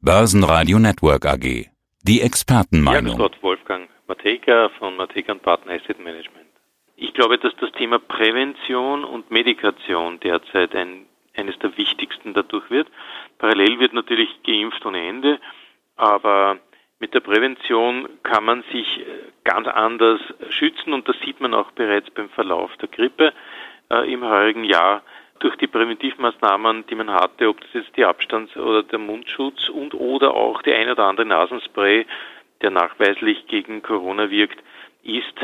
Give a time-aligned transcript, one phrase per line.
[0.00, 1.66] Börsenradio Network AG.
[2.04, 3.18] Die Expertenmeinung.
[3.18, 6.46] Ja, Wolfgang Matejka von Matejka Partner Asset Management.
[6.94, 11.06] Ich glaube, dass das Thema Prävention und Medikation derzeit ein,
[11.36, 12.86] eines der wichtigsten dadurch wird.
[13.38, 15.40] Parallel wird natürlich geimpft ohne Ende,
[15.96, 16.58] aber
[17.00, 19.04] mit der Prävention kann man sich äh,
[19.42, 20.20] ganz anders
[20.50, 23.32] schützen und das sieht man auch bereits beim Verlauf der Grippe
[23.90, 25.02] äh, im heurigen Jahr
[25.40, 29.94] durch die Präventivmaßnahmen, die man hatte, ob das jetzt die Abstands- oder der Mundschutz und
[29.94, 32.06] oder auch die ein oder andere Nasenspray,
[32.60, 34.58] der nachweislich gegen Corona wirkt,
[35.02, 35.34] ist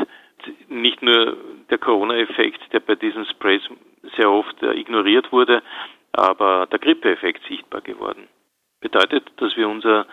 [0.67, 1.37] nicht nur
[1.69, 3.61] der Corona-Effekt, der bei diesen Sprays
[4.17, 5.63] sehr oft äh, ignoriert wurde,
[6.11, 8.27] aber der Grippeeffekt sichtbar geworden.
[8.81, 10.05] Bedeutet, dass wir unser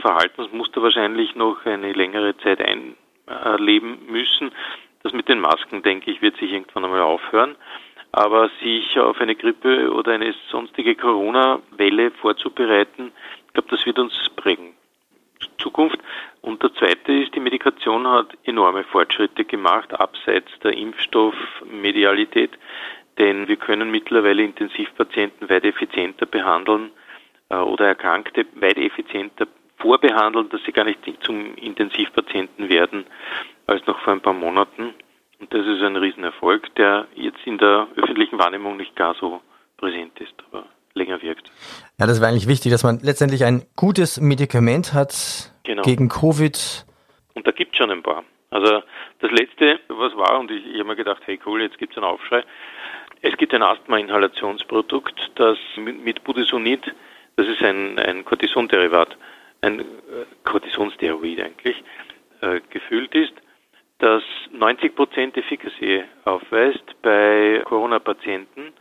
[0.00, 4.52] Verhaltensmuster wahrscheinlich noch eine längere Zeit einleben müssen.
[5.02, 7.56] Das mit den Masken, denke ich, wird sich irgendwann einmal aufhören.
[8.12, 13.12] Aber sich auf eine Grippe oder eine sonstige Corona-Welle vorzubereiten,
[13.46, 14.74] ich glaube, das wird uns prägen.
[15.58, 15.98] Zukunft.
[16.42, 22.50] Und der zweite ist, die Medikation hat enorme Fortschritte gemacht, abseits der Impfstoffmedialität,
[23.18, 26.90] denn wir können mittlerweile Intensivpatienten weit effizienter behandeln
[27.50, 33.06] äh, oder Erkrankte weit effizienter vorbehandeln, dass sie gar nicht zum Intensivpatienten werden
[33.66, 34.94] als noch vor ein paar Monaten.
[35.40, 39.40] Und das ist ein Riesenerfolg, der jetzt in der öffentlichen Wahrnehmung nicht gar so
[39.78, 41.50] präsent ist, aber länger wirkt.
[41.98, 45.82] Ja, das war eigentlich wichtig, dass man letztendlich ein gutes Medikament hat genau.
[45.82, 46.84] gegen Covid.
[47.34, 48.24] Und da gibt es schon ein paar.
[48.50, 48.82] Also
[49.20, 51.98] das letzte, was war, und ich, ich habe mir gedacht, hey cool, jetzt gibt es
[51.98, 52.44] einen Aufschrei.
[53.22, 56.82] Es gibt ein Asthma-Inhalationsprodukt, das mit, mit Budesonid,
[57.36, 59.16] das ist ein, ein Cortison-Derivat,
[59.60, 59.84] ein äh,
[60.44, 61.82] Cortisonsteroid eigentlich,
[62.40, 63.32] äh, gefüllt ist,
[64.00, 68.72] das 90% Efficacy aufweist bei Corona-Patienten,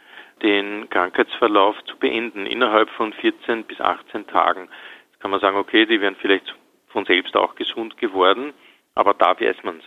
[0.41, 4.69] den Krankheitsverlauf zu beenden innerhalb von 14 bis 18 Tagen.
[5.11, 6.55] Jetzt kann man sagen, okay, die wären vielleicht
[6.87, 8.53] von selbst auch gesund geworden,
[8.95, 9.83] aber da weiß man es.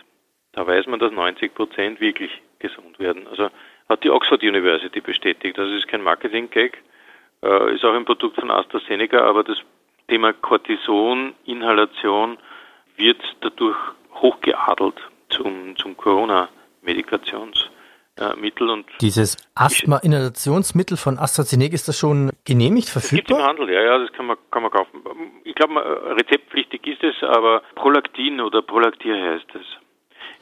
[0.53, 3.27] Da weiß man, dass 90% wirklich gesund werden.
[3.27, 3.49] Also
[3.89, 5.57] hat die Oxford University bestätigt.
[5.57, 6.77] Das ist kein Marketing-Gag,
[7.41, 9.57] äh, ist auch ein Produkt von AstraZeneca, aber das
[10.07, 12.37] Thema Cortison, Inhalation
[12.97, 13.77] wird dadurch
[14.13, 15.01] hochgeadelt
[15.33, 18.69] zum, zum Corona-Medikationsmittel.
[18.69, 23.37] Und Dieses Asthma-Inhalationsmittel von AstraZeneca, ist das schon genehmigt, verfügbar?
[23.37, 25.01] Gibt im Handel, ja, ja, das kann man, kann man kaufen.
[25.43, 25.75] Ich glaube,
[26.17, 29.65] rezeptpflichtig ist es, aber Prolaktin oder Prolaktir heißt es.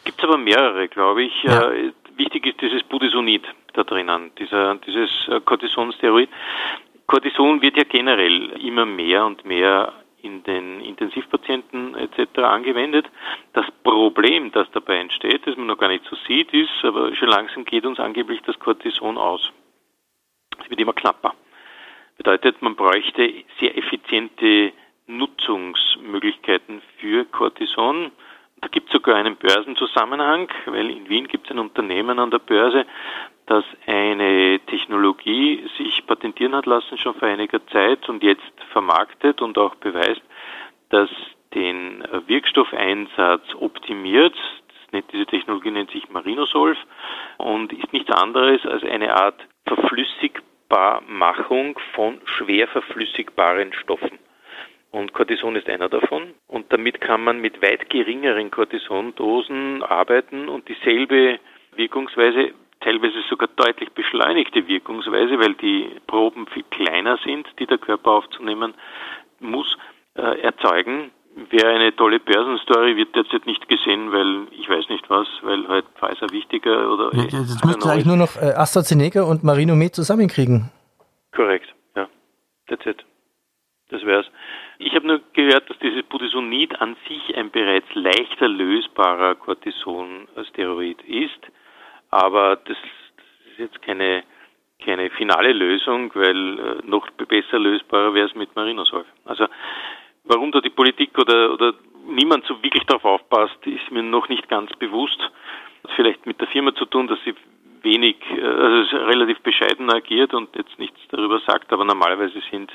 [0.04, 1.44] Gibt es aber mehrere, glaube ich.
[1.44, 1.72] Ja.
[1.72, 3.44] Äh, wichtig ist dieses Budesonid
[3.74, 6.30] da drinnen, dieser, dieses äh, Cortisonsteroid.
[7.08, 9.94] Cortison wird ja generell immer mehr und mehr
[10.24, 12.40] in den Intensivpatienten etc.
[12.40, 13.10] angewendet.
[13.54, 17.30] Das Problem, das dabei entsteht, das man noch gar nicht so sieht, ist, aber schon
[17.30, 19.52] langsam geht uns angeblich das Cortison aus.
[20.64, 21.34] Es wird immer knapper.
[22.18, 24.74] Bedeutet, man bräuchte sehr effiziente
[25.08, 28.12] Nutzungsmöglichkeiten für Cortison.
[28.62, 32.40] Da gibt es sogar einen Börsenzusammenhang, weil in Wien gibt es ein Unternehmen an der
[32.40, 32.86] Börse,
[33.48, 33.66] das
[36.52, 38.42] patentieren hat lassen schon vor einiger Zeit und jetzt
[38.72, 40.22] vermarktet und auch beweist,
[40.90, 41.10] dass
[41.54, 44.36] den Wirkstoffeinsatz optimiert.
[45.12, 46.78] diese Technologie nennt sich Marinosolv
[47.38, 54.20] und ist nichts anderes als eine Art Verflüssigbarmachung von schwer verflüssigbaren Stoffen.
[54.92, 56.34] Und Cortison ist einer davon.
[56.48, 61.40] Und damit kann man mit weit geringeren Cortisondosen arbeiten und dieselbe
[61.78, 62.52] Wirkungsweise,
[62.82, 68.74] teilweise sogar deutlich beschleunigte Wirkungsweise, weil die Proben viel kleiner sind, die der Körper aufzunehmen
[69.40, 69.78] muss,
[70.16, 71.12] äh, erzeugen.
[71.50, 75.86] Wäre eine tolle Börsenstory, wird derzeit nicht gesehen, weil ich weiß nicht was, weil halt
[75.96, 77.16] Pfizer wichtiger oder.
[77.16, 80.70] Ja, jetzt müsste eigentlich nur noch äh, AstraZeneca und Marinomed zusammenkriegen.
[81.34, 82.08] Korrekt, ja.
[82.68, 83.06] That's it.
[83.90, 84.26] Das wär's.
[84.80, 91.40] Ich habe nur gehört, dass dieses Budesonid an sich ein bereits leichter lösbarer Cortisonsteroid ist,
[92.12, 92.78] aber das,
[93.18, 94.24] das ist jetzt keine,
[94.84, 99.08] keine finale Lösung, weil äh, noch besser lösbarer wäre es mit Marinosolv.
[99.26, 99.48] Also
[100.26, 101.74] warum da die Politik oder, oder
[102.08, 105.20] niemand so wirklich darauf aufpasst, ist mir noch nicht ganz bewusst.
[105.84, 107.34] Hat vielleicht mit der Firma zu tun, dass sie
[107.82, 112.72] wenig, äh, also relativ bescheiden agiert und jetzt nichts darüber sagt, aber normalerweise sind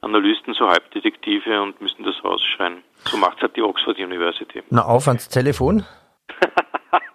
[0.00, 2.82] Analysten so Halbdetektive und müssen das rausschreien.
[3.04, 4.62] So macht es halt die Oxford University.
[4.70, 5.84] Na, auf ans Telefon.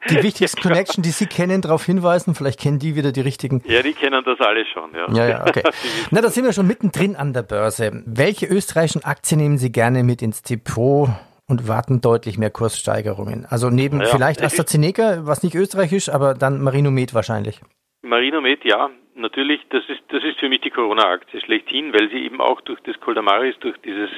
[0.10, 3.62] Die wichtigsten Connection, die Sie kennen, darauf hinweisen, vielleicht kennen die wieder die richtigen.
[3.66, 5.08] Ja, die kennen das alle schon, ja.
[5.14, 5.64] Ja, ja, okay.
[6.12, 8.04] Na, da sind wir schon mittendrin an der Börse.
[8.06, 11.10] Welche österreichischen Aktien nehmen Sie gerne mit ins Depot
[11.48, 13.46] und warten deutlich mehr Kurssteigerungen?
[13.50, 17.62] Also neben ja, vielleicht AstraZeneca, was nicht österreichisch, aber dann Marinomed wahrscheinlich.
[18.02, 22.42] Marinomed, ja, natürlich, das ist, das ist für mich die Corona-Aktie schlechthin, weil sie eben
[22.42, 24.10] auch durch das Coldamaris, durch dieses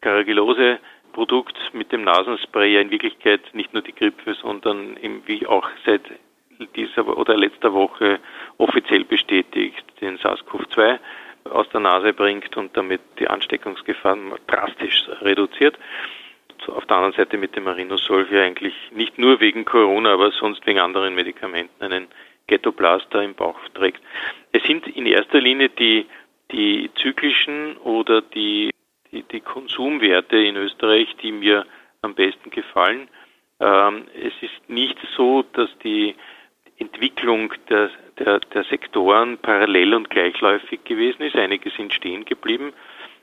[0.00, 0.78] Caragillose
[1.16, 6.02] Produkt mit dem Nasenspray ja in Wirklichkeit nicht nur die Grippe, sondern wie auch seit
[6.76, 8.20] dieser oder letzter Woche
[8.58, 10.98] offiziell bestätigt den SARS-CoV-2
[11.44, 15.78] aus der Nase bringt und damit die Ansteckungsgefahr drastisch reduziert.
[16.66, 20.66] Auf der anderen Seite mit dem Marinosolv ja eigentlich nicht nur wegen Corona, aber sonst
[20.66, 22.08] wegen anderen Medikamenten einen
[22.46, 24.02] Ghettoplaster im Bauch trägt.
[24.52, 26.04] Es sind in erster Linie die,
[26.52, 28.70] die zyklischen oder die,
[29.16, 31.64] die, die Konsumwerte in Österreich, die mir
[32.02, 33.08] am besten gefallen.
[33.60, 36.14] Ähm, es ist nicht so, dass die
[36.78, 41.36] Entwicklung der, der, der Sektoren parallel und gleichläufig gewesen ist.
[41.36, 42.72] Einige sind stehen geblieben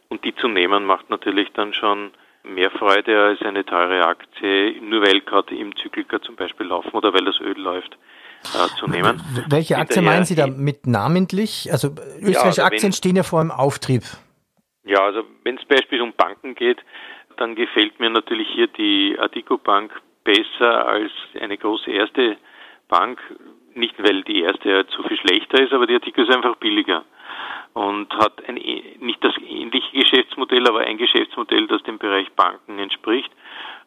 [0.10, 2.12] und die zu nehmen macht natürlich dann schon
[2.44, 7.14] mehr Freude als eine teure Aktie, nur weil gerade im Zyklika zum Beispiel laufen oder
[7.14, 7.98] weil das Öl läuft
[8.44, 9.22] äh, zu nehmen.
[9.48, 11.72] Welche Aktie meinen Sie damit namentlich?
[11.72, 14.04] Also österreichische ja, also Aktien stehen ja vor einem Auftrieb.
[14.84, 16.80] Ja, also wenn es beispielsweise um Banken geht,
[17.38, 19.92] dann gefällt mir natürlich hier die Adico Bank
[20.24, 22.38] besser als eine große erste
[22.90, 23.20] Bank.
[23.76, 27.04] Nicht, weil die erste ja zu viel schlechter ist, aber die Adico ist einfach billiger
[27.74, 33.32] und hat ein, nicht das ähnliche Geschäftsmodell, aber ein Geschäftsmodell, das dem Bereich Banken entspricht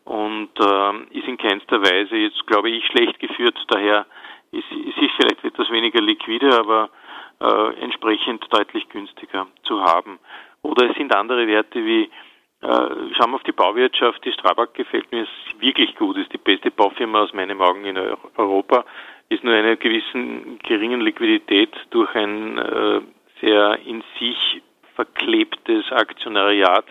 [0.04, 3.56] und äh, ist in keinster Weise jetzt, glaube ich, schlecht geführt.
[3.68, 4.06] Daher
[4.50, 6.90] ist, ist sie vielleicht etwas weniger liquide, aber
[7.40, 10.18] äh, entsprechend deutlich günstiger zu haben.
[10.62, 12.04] Oder es sind andere Werte wie
[12.62, 14.24] äh, schauen wir auf die Bauwirtschaft.
[14.24, 15.26] Die Strabag gefällt mir
[15.60, 16.16] wirklich gut.
[16.16, 17.98] Ist die beste Baufirma aus meinen Augen in
[18.36, 18.84] Europa.
[19.28, 23.00] Ist nur einer gewissen geringen Liquidität durch ein äh,
[23.40, 24.62] sehr in sich
[24.94, 26.86] verklebtes Aktionariat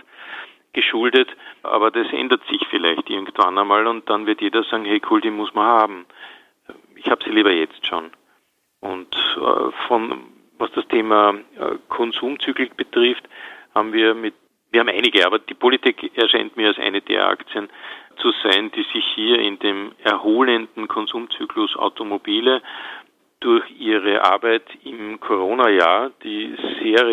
[0.74, 1.30] geschuldet.
[1.64, 5.32] Aber das ändert sich vielleicht irgendwann einmal und dann wird jeder sagen, hey cool, die
[5.32, 6.06] muss man haben
[7.06, 8.12] ich habe sie lieber jetzt schon.
[8.80, 10.24] Und äh, von
[10.58, 13.24] was das Thema äh, Konsumzyklik betrifft,
[13.76, 14.34] haben wir mit
[14.72, 17.70] wir haben einige, aber die Politik erscheint mir als eine der Aktien
[18.18, 22.62] zu sein, die sich hier in dem erholenden Konsumzyklus Automobile
[23.40, 27.08] durch ihre Arbeit im Corona-Jahr, die sehr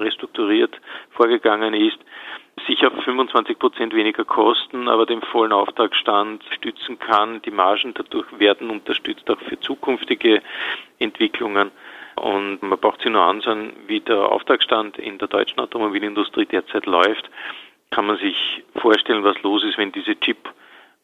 [0.00, 0.80] restrukturiert
[1.10, 1.98] vorgegangen ist,
[2.66, 7.40] sicher 25 Prozent weniger Kosten, aber den vollen Auftragsstand stützen kann.
[7.42, 10.42] Die Margen dadurch werden unterstützt auch für zukünftige
[10.98, 11.70] Entwicklungen.
[12.22, 17.30] Und man braucht sich nur ansehen, wie der Auftragsstand in der deutschen Automobilindustrie derzeit läuft.
[17.90, 20.52] Kann man sich vorstellen, was los ist, wenn diese Chip-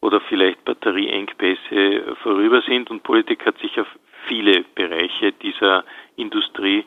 [0.00, 2.90] oder vielleicht Batterieengpässe vorüber sind.
[2.90, 3.86] Und Politik hat sich auf
[4.26, 5.84] viele Bereiche dieser
[6.16, 6.84] Industrie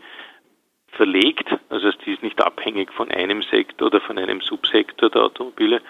[0.91, 5.81] verlegt, also die ist nicht abhängig von einem Sektor oder von einem Subsektor der Automobile.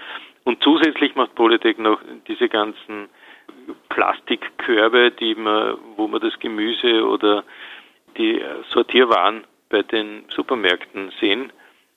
[0.44, 3.10] Und zusätzlich macht Polytech noch diese ganzen
[3.90, 7.44] Plastikkörbe, die man, wo man das Gemüse oder
[8.18, 8.42] die
[8.74, 11.52] Sortierwaren bei den Supermärkten sehen.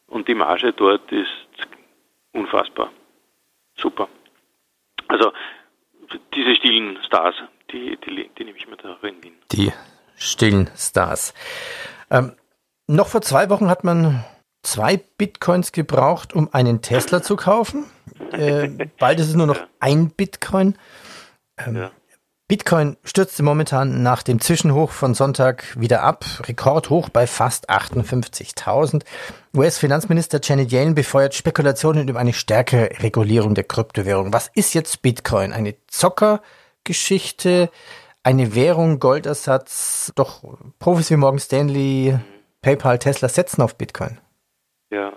[0.07, 1.29] Und die Marge dort ist
[2.33, 2.91] unfassbar.
[3.77, 4.09] Super.
[5.09, 5.33] Also
[6.35, 7.35] diese stillen Stars,
[7.71, 9.35] die, die, die nehme ich mir da in Wien.
[9.53, 9.73] Die
[10.17, 11.35] stillen Stars.
[12.11, 12.35] Ähm,
[12.87, 14.25] noch vor zwei Wochen hat man
[14.63, 17.85] zwei Bitcoins gebraucht, um einen Tesla zu kaufen.
[18.33, 18.69] Äh,
[18.99, 19.69] bald ist es nur noch ja.
[19.79, 20.77] ein Bitcoin.
[21.57, 21.91] Ähm, ja.
[22.51, 26.25] Bitcoin stürzte momentan nach dem Zwischenhoch von Sonntag wieder ab.
[26.49, 29.05] Rekordhoch bei fast 58.000.
[29.57, 34.33] US-Finanzminister Janet Yellen befeuert Spekulationen über eine stärkere Regulierung der Kryptowährung.
[34.33, 35.53] Was ist jetzt Bitcoin?
[35.53, 37.71] Eine Zockergeschichte?
[38.25, 40.13] Eine Währung, Goldersatz?
[40.17, 40.43] Doch
[40.81, 42.19] Profis wie Morgan Stanley
[42.63, 44.19] PayPal, Tesla setzen auf Bitcoin?
[44.91, 45.13] Ja,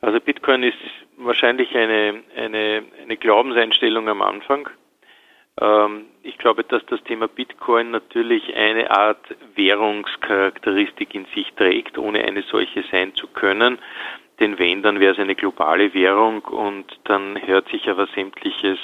[0.00, 0.74] also Bitcoin ist
[1.18, 4.68] wahrscheinlich eine, eine, eine Glaubenseinstellung am Anfang.
[5.60, 12.24] Ähm, ich glaube, dass das Thema Bitcoin natürlich eine Art Währungscharakteristik in sich trägt, ohne
[12.24, 13.78] eine solche sein zu können.
[14.40, 18.78] Denn wenn, dann wäre es eine globale Währung und dann hört sich aber sämtliches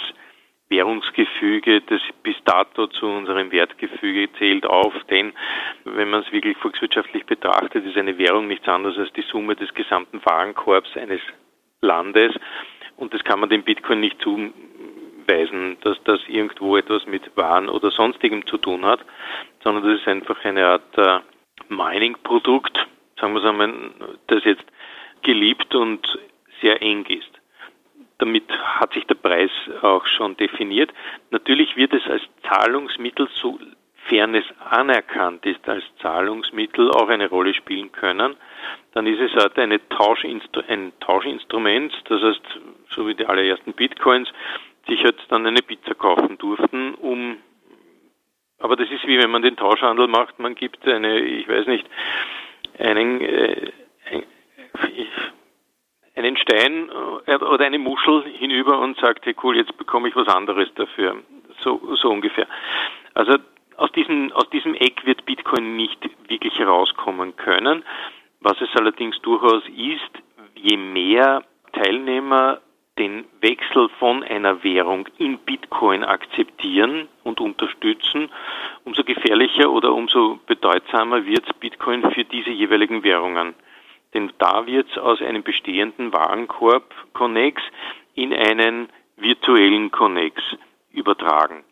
[0.69, 4.95] Währungsgefüge, das bis dato zu unserem Wertgefüge zählt, auf.
[5.11, 5.33] Denn
[5.85, 9.75] wenn man es wirklich volkswirtschaftlich betrachtet, ist eine Währung nichts anderes als die Summe des
[9.75, 11.21] gesamten Warenkorbs eines
[11.81, 12.33] Landes.
[12.97, 14.21] Und das kann man dem Bitcoin nicht
[15.31, 19.01] zuweisen, dass das irgendwo etwas mit Waren oder sonstigem zu tun hat,
[19.63, 21.21] sondern das ist einfach eine Art äh,
[21.69, 22.87] Mining-Produkt,
[23.21, 23.73] sagen wir es einmal,
[24.27, 24.65] das jetzt
[25.23, 26.19] geliebt und
[26.61, 27.31] sehr eng ist
[28.19, 30.93] damit hat sich der Preis auch schon definiert.
[31.31, 37.91] Natürlich wird es als Zahlungsmittel, sofern es anerkannt ist als Zahlungsmittel, auch eine Rolle spielen
[37.93, 38.37] können.
[38.93, 42.43] Dann ist es halt eine Tauschinstru ein Tauschinstrument, das heißt,
[42.91, 44.31] so wie die allerersten Bitcoins,
[44.91, 47.39] sich halt dann eine Pizza kaufen durften, um
[48.59, 51.87] Aber das ist wie wenn man den Tauschhandel macht, man gibt eine, ich weiß nicht,
[52.79, 53.73] einen, äh,
[56.15, 56.91] einen Stein
[57.27, 61.23] äh, oder eine Muschel hinüber und sagt, hey cool, jetzt bekomme ich was anderes dafür.
[61.61, 62.47] So, so ungefähr.
[63.15, 63.39] Also
[63.77, 67.83] aus diesem, aus diesem Eck wird Bitcoin nicht wirklich herauskommen können.
[68.41, 70.13] Was es allerdings durchaus ist,
[70.55, 71.43] je mehr
[71.73, 72.61] Teilnehmer
[73.01, 78.29] den Wechsel von einer Währung in Bitcoin akzeptieren und unterstützen,
[78.85, 83.55] umso gefährlicher oder umso bedeutsamer wird Bitcoin für diese jeweiligen Währungen.
[84.13, 87.63] Denn da wird es aus einem bestehenden Warenkorb Connex
[88.15, 90.43] in einen virtuellen Connex
[90.93, 91.65] übertragen.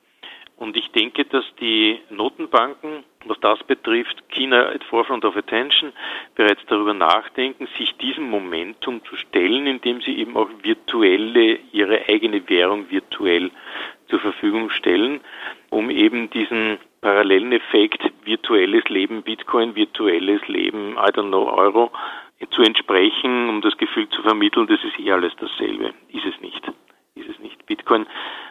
[0.58, 5.92] Und ich denke, dass die Notenbanken, was das betrifft, China at forefront of attention,
[6.34, 12.48] bereits darüber nachdenken, sich diesem Momentum zu stellen, indem sie eben auch virtuelle, ihre eigene
[12.48, 13.52] Währung virtuell
[14.08, 15.20] zur Verfügung stellen,
[15.70, 21.92] um eben diesen parallelen Effekt virtuelles Leben Bitcoin, virtuelles Leben, I don't know, Euro,
[22.50, 25.94] zu entsprechen, um das Gefühl zu vermitteln, das ist eh alles dasselbe.
[26.08, 26.66] Ist es nicht.
[27.14, 27.66] Ist es nicht.
[27.66, 28.06] Bitcoin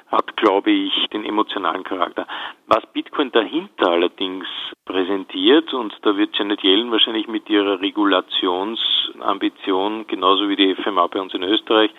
[0.10, 2.26] hat, glaube ich, den emotionalen Charakter.
[2.68, 4.48] Was Bitcoin dahinter allerdings
[4.86, 11.20] präsentiert, und da wird Janet Yellen wahrscheinlich mit ihrer Regulationsambition, genauso wie die FMA bei
[11.20, 11.92] uns in Österreich,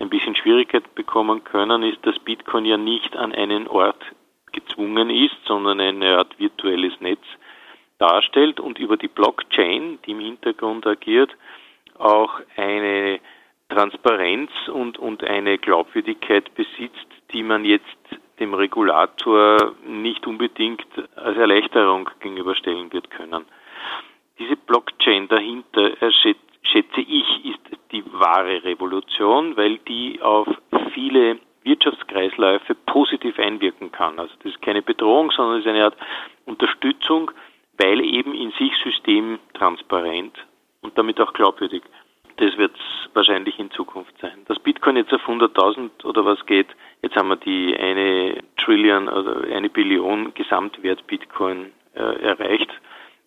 [0.00, 4.02] ein bisschen Schwierigkeit bekommen können, ist, dass Bitcoin ja nicht an einen Ort
[4.52, 7.22] gezwungen ist, sondern eine Art virtuelles Netz
[7.98, 11.36] darstellt und über die Blockchain, die im Hintergrund agiert,
[11.98, 13.20] auch eine
[13.74, 17.84] Transparenz und, und eine Glaubwürdigkeit besitzt, die man jetzt
[18.40, 23.44] dem Regulator nicht unbedingt als Erleichterung gegenüberstellen wird können.
[24.38, 27.60] Diese Blockchain dahinter, schätze ich, ist
[27.92, 30.48] die wahre Revolution, weil die auf
[30.92, 34.18] viele Wirtschaftskreisläufe positiv einwirken kann.
[34.18, 35.96] Also das ist keine Bedrohung, sondern es ist eine Art
[36.44, 37.30] Unterstützung
[37.78, 40.34] weil eben in sich systemtransparent
[40.82, 41.82] und damit auch glaubwürdig.
[42.36, 44.44] Das wird es wahrscheinlich in Zukunft sein.
[44.46, 46.66] Dass Bitcoin jetzt auf 100.000 oder was geht,
[47.02, 52.70] jetzt haben wir die eine Trillion oder eine Billion Gesamtwert Bitcoin äh, erreicht.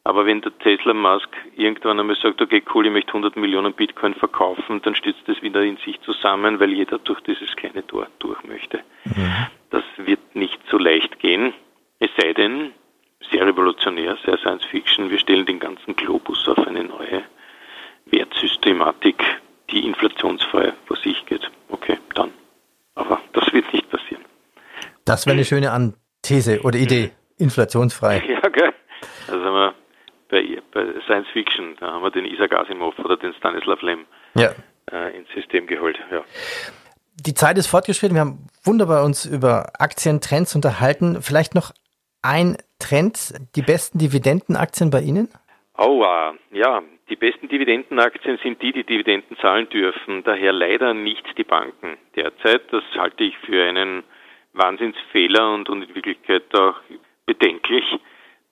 [0.04, 4.14] Aber wenn der Tesla Musk irgendwann einmal sagt, okay, cool, ich möchte 100 Millionen Bitcoin
[4.14, 8.42] verkaufen, dann stützt das wieder in sich zusammen, weil jeder durch dieses kleine Tor durch
[8.46, 8.80] möchte.
[9.04, 9.48] Mhm.
[9.70, 11.54] Das wird nicht so leicht gehen.
[12.00, 12.72] Es sei denn,
[13.32, 15.10] sehr revolutionär, sehr Science Fiction.
[15.10, 17.24] Wir stellen den ganzen Globus auf eine neue
[18.12, 19.24] Wertsystematik,
[19.72, 21.50] die inflationsfrei vor sich geht.
[21.70, 22.32] Okay, dann.
[22.96, 24.24] Aber das wird nicht passieren.
[25.06, 27.12] Das wäre eine schöne Anthese oder Idee.
[27.38, 28.24] Inflationsfrei.
[28.28, 28.74] Ja, gell.
[29.28, 29.74] Also haben wir
[30.30, 34.52] bei, bei Science Fiction, da haben wir den Isaac Asimov oder den Stanislav Lem ja.
[34.92, 35.98] äh, ins System geholt.
[36.12, 36.22] Ja.
[37.16, 38.16] Die Zeit ist fortgeschritten.
[38.16, 41.22] Wir haben wunderbar uns über Aktientrends unterhalten.
[41.22, 41.72] Vielleicht noch
[42.22, 45.30] ein Trend, die besten Dividendenaktien bei Ihnen?
[45.78, 46.04] Oh,
[46.52, 51.98] ja, die besten Dividendenaktien sind die, die Dividenden zahlen dürfen, daher leider nicht die Banken
[52.16, 52.62] derzeit.
[52.72, 54.04] Das halte ich für einen
[54.54, 56.76] Wahnsinnsfehler und, in Wirklichkeit auch
[57.26, 57.86] bedenklich,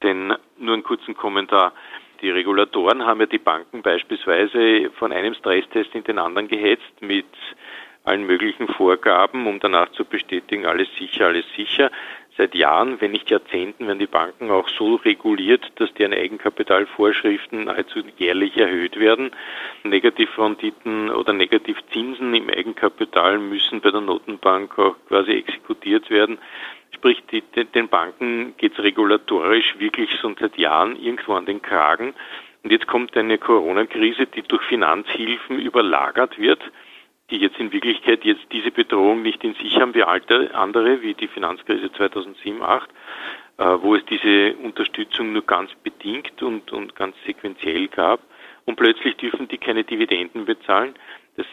[0.04, 1.74] denn nur einen kurzen Kommentar.
[2.22, 7.26] Die Regulatoren haben ja die Banken beispielsweise von einem Stresstest in den anderen gehetzt mit
[8.06, 11.92] allen möglichen Vorgaben, um danach zu bestätigen, alles sicher, alles sicher.
[12.38, 18.02] Seit Jahren, wenn nicht Jahrzehnten, werden die Banken auch so reguliert, dass deren Eigenkapitalvorschriften nahezu
[18.18, 19.32] jährlich erhöht werden.
[19.84, 26.38] Negativrenditen oder Negativzinsen im Eigenkapital müssen bei der Notenbank auch quasi exekutiert werden.
[26.94, 32.14] Sprich, die, den Banken geht es regulatorisch wirklich schon seit Jahren irgendwo an den Kragen.
[32.64, 36.60] Und jetzt kommt eine Corona-Krise, die durch Finanzhilfen überlagert wird
[37.30, 41.14] die jetzt in Wirklichkeit jetzt diese Bedrohung nicht in sich haben wie alte, andere, wie
[41.14, 42.90] die Finanzkrise 2007, 2008,
[43.58, 48.20] äh, wo es diese Unterstützung nur ganz bedingt und, und ganz sequenziell gab.
[48.66, 50.96] Und plötzlich dürfen die keine Dividenden bezahlen.
[51.38, 51.46] Das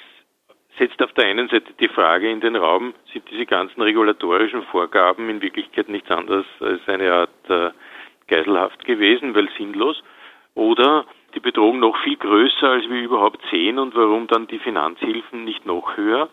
[0.78, 5.28] setzt auf der einen Seite die Frage in den Raum, sind diese ganzen regulatorischen Vorgaben
[5.28, 7.70] in Wirklichkeit nichts anderes als eine Art äh,
[8.28, 10.02] Geiselhaft gewesen, weil sinnlos?
[10.54, 11.06] Oder
[11.42, 15.96] Bedrohung noch viel größer, als wir überhaupt sehen und warum dann die Finanzhilfen nicht noch
[15.96, 16.28] höher.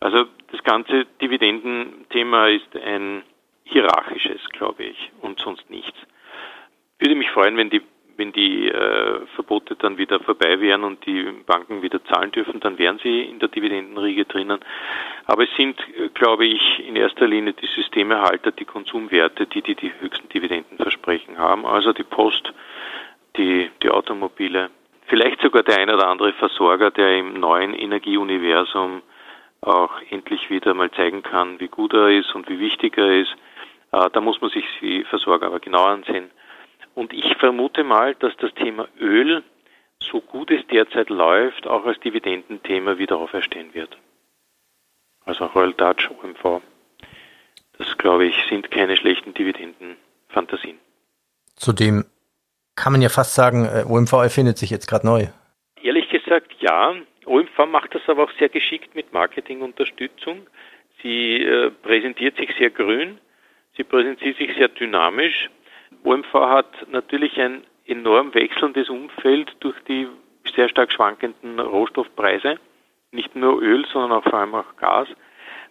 [0.00, 3.22] Also das ganze Dividendenthema ist ein
[3.64, 5.98] hierarchisches, glaube ich, und sonst nichts.
[6.98, 7.82] Würde mich freuen, wenn die
[8.16, 12.78] wenn die äh, Verbote dann wieder vorbei wären und die Banken wieder zahlen dürfen, dann
[12.78, 14.60] wären sie in der Dividendenriege drinnen.
[15.26, 15.76] Aber es sind,
[16.14, 21.66] glaube ich, in erster Linie die Systemerhalter, die Konsumwerte, die die, die höchsten Dividendenversprechen haben.
[21.66, 22.52] Also die Post,
[23.36, 24.70] die, Automobile.
[25.06, 29.02] Vielleicht sogar der ein oder andere Versorger, der im neuen Energieuniversum
[29.60, 33.34] auch endlich wieder mal zeigen kann, wie gut er ist und wie wichtig er ist.
[33.92, 36.30] Äh, da muss man sich die Versorger aber genau ansehen.
[36.94, 39.42] Und ich vermute mal, dass das Thema Öl,
[39.98, 43.96] so gut es derzeit läuft, auch als Dividendenthema wieder auferstehen wird.
[45.24, 46.60] Also Royal Dutch, OMV.
[47.78, 50.78] Das, glaube ich, sind keine schlechten Dividendenfantasien.
[51.54, 52.04] Zudem
[52.76, 55.26] kann man ja fast sagen, äh, OMV erfindet sich jetzt gerade neu.
[55.82, 56.94] Ehrlich gesagt, ja.
[57.24, 60.46] OMV macht das aber auch sehr geschickt mit Marketingunterstützung.
[61.02, 63.18] Sie äh, präsentiert sich sehr grün,
[63.76, 65.50] sie präsentiert sich sehr dynamisch.
[66.04, 70.08] OMV hat natürlich ein enorm wechselndes Umfeld durch die
[70.54, 72.58] sehr stark schwankenden Rohstoffpreise.
[73.10, 75.08] Nicht nur Öl, sondern auch vor allem auch Gas.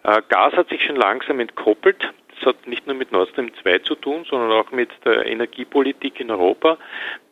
[0.03, 2.13] Äh, Gas hat sich schon langsam entkoppelt.
[2.41, 6.19] Das hat nicht nur mit Nord Stream 2 zu tun, sondern auch mit der Energiepolitik
[6.19, 6.77] in Europa,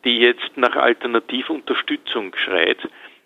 [0.04, 2.78] die jetzt nach Alternativunterstützung schreit.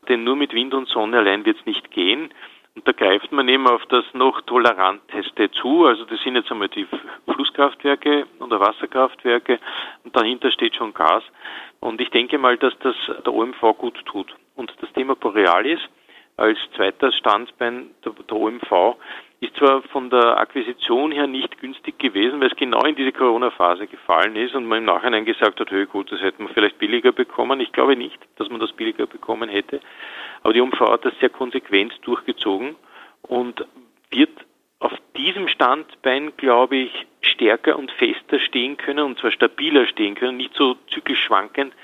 [0.09, 2.31] Denn nur mit Wind und Sonne allein wird es nicht gehen.
[2.75, 5.85] Und da greift man eben auf das noch toleranteste zu.
[5.85, 6.87] Also das sind jetzt einmal die
[7.31, 9.61] Flusskraftwerke oder Wasserkraftwerke
[10.05, 11.23] und dahinter steht schon Gas.
[11.81, 14.35] Und ich denke mal, dass das der OMV gut tut.
[14.57, 15.81] Und das Thema Borealis
[16.37, 18.97] als zweiter Standbein der, der OMV
[19.44, 23.86] ist zwar von der Akquisition her nicht günstig gewesen, weil es genau in diese Corona-Phase
[23.86, 27.12] gefallen ist und man im Nachhinein gesagt hat, hey gut, das hätten wir vielleicht billiger
[27.12, 27.60] bekommen.
[27.60, 29.80] Ich glaube nicht, dass man das billiger bekommen hätte.
[30.42, 32.76] Aber die OMV hat das sehr konsequent durchgezogen
[33.22, 33.66] und
[34.10, 34.30] wird
[34.78, 40.36] auf diesem Standbein, glaube ich, stärker und fester stehen können und zwar stabiler stehen können,
[40.36, 41.74] nicht so zyklisch schwankend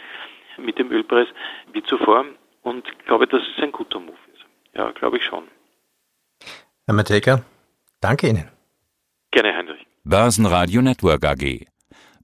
[0.58, 1.28] mit dem Ölpreis
[1.72, 2.26] wie zuvor.
[2.62, 4.44] Und ich glaube, dass es ein guter Move ist.
[4.74, 5.44] Ja, glaube ich schon.
[6.90, 7.44] Herr Matejka,
[8.00, 8.48] danke Ihnen.
[9.30, 9.86] Gerne, Heinrich.
[10.02, 11.44] Börsenradio Network AG.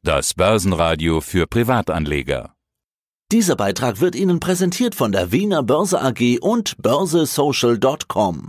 [0.02, 2.52] Das Börsenradio für Privatanleger.
[3.30, 8.44] Dieser Beitrag wird Ihnen präsentiert von der Wiener Börse AG und börsesocial.com.